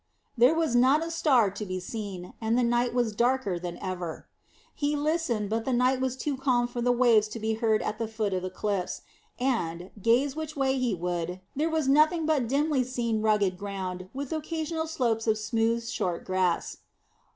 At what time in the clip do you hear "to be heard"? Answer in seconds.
7.27-7.83